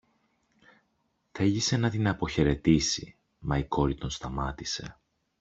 [1.31, 4.95] Θέλησε να την αποχαιρετήσει, μα η κόρη τον σταμάτησε.